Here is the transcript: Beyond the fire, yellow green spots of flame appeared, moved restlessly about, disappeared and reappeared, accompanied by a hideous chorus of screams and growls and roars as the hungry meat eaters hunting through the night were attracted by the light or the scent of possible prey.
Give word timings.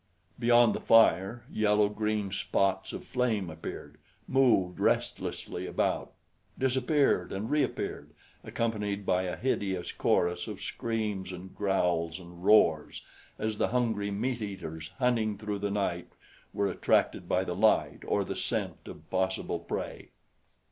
Beyond 0.39 0.73
the 0.73 0.79
fire, 0.79 1.43
yellow 1.53 1.87
green 1.87 2.31
spots 2.31 2.91
of 2.91 3.03
flame 3.05 3.51
appeared, 3.51 3.99
moved 4.27 4.79
restlessly 4.79 5.67
about, 5.67 6.13
disappeared 6.57 7.31
and 7.31 7.51
reappeared, 7.51 8.09
accompanied 8.43 9.05
by 9.05 9.25
a 9.25 9.35
hideous 9.37 9.91
chorus 9.91 10.47
of 10.47 10.59
screams 10.59 11.31
and 11.31 11.53
growls 11.55 12.19
and 12.19 12.43
roars 12.43 13.03
as 13.37 13.59
the 13.59 13.67
hungry 13.67 14.09
meat 14.09 14.41
eaters 14.41 14.89
hunting 14.97 15.37
through 15.37 15.59
the 15.59 15.69
night 15.69 16.09
were 16.51 16.65
attracted 16.65 17.29
by 17.29 17.43
the 17.43 17.55
light 17.55 17.99
or 18.07 18.23
the 18.23 18.35
scent 18.35 18.87
of 18.87 19.07
possible 19.11 19.59
prey. 19.59 20.09